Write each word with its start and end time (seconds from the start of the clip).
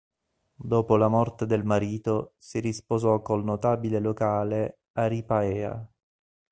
Dopo 0.55 0.95
la 0.97 1.07
morte 1.09 1.45
del 1.45 1.63
marito 1.63 2.33
si 2.39 2.59
risposò 2.59 3.21
col 3.21 3.43
notabile 3.43 3.99
locale 3.99 4.79
Ari'ipaea. 4.93 5.87